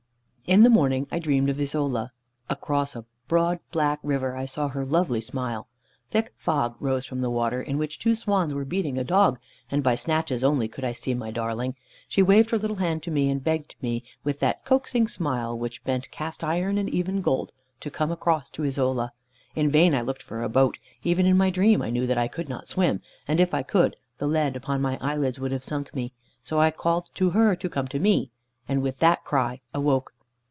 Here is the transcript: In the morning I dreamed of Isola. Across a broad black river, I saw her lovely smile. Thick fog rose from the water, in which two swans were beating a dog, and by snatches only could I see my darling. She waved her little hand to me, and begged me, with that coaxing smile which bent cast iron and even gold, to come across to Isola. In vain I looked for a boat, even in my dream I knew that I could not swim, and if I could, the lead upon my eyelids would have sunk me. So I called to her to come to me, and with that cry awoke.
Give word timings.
In 0.47 0.63
the 0.63 0.69
morning 0.69 1.07
I 1.09 1.19
dreamed 1.19 1.49
of 1.49 1.57
Isola. 1.61 2.11
Across 2.49 2.97
a 2.97 3.05
broad 3.29 3.59
black 3.71 3.99
river, 4.03 4.35
I 4.35 4.43
saw 4.43 4.67
her 4.67 4.83
lovely 4.85 5.21
smile. 5.21 5.69
Thick 6.09 6.33
fog 6.35 6.75
rose 6.81 7.05
from 7.05 7.21
the 7.21 7.29
water, 7.29 7.61
in 7.61 7.77
which 7.77 7.99
two 7.99 8.15
swans 8.15 8.53
were 8.53 8.65
beating 8.65 8.97
a 8.97 9.05
dog, 9.05 9.39
and 9.69 9.81
by 9.81 9.95
snatches 9.95 10.43
only 10.43 10.67
could 10.67 10.83
I 10.83 10.91
see 10.91 11.13
my 11.13 11.31
darling. 11.31 11.75
She 12.09 12.21
waved 12.21 12.49
her 12.49 12.57
little 12.57 12.77
hand 12.77 13.01
to 13.03 13.11
me, 13.11 13.29
and 13.29 13.41
begged 13.41 13.75
me, 13.81 14.03
with 14.25 14.41
that 14.41 14.65
coaxing 14.65 15.07
smile 15.07 15.57
which 15.57 15.85
bent 15.85 16.11
cast 16.11 16.43
iron 16.43 16.77
and 16.77 16.89
even 16.89 17.21
gold, 17.21 17.53
to 17.79 17.89
come 17.89 18.11
across 18.11 18.49
to 18.49 18.65
Isola. 18.65 19.13
In 19.55 19.69
vain 19.71 19.95
I 19.95 20.01
looked 20.01 20.23
for 20.23 20.43
a 20.43 20.49
boat, 20.49 20.79
even 21.01 21.25
in 21.27 21.37
my 21.37 21.49
dream 21.49 21.81
I 21.81 21.91
knew 21.91 22.05
that 22.07 22.17
I 22.17 22.27
could 22.27 22.49
not 22.49 22.67
swim, 22.67 22.99
and 23.25 23.39
if 23.39 23.53
I 23.53 23.63
could, 23.63 23.95
the 24.17 24.27
lead 24.27 24.57
upon 24.57 24.81
my 24.81 24.97
eyelids 24.99 25.39
would 25.39 25.53
have 25.53 25.63
sunk 25.63 25.95
me. 25.95 26.11
So 26.43 26.59
I 26.59 26.71
called 26.71 27.07
to 27.15 27.29
her 27.29 27.55
to 27.55 27.69
come 27.69 27.87
to 27.87 27.99
me, 27.99 28.31
and 28.67 28.81
with 28.81 28.99
that 28.99 29.23
cry 29.23 29.61
awoke. 29.73 30.11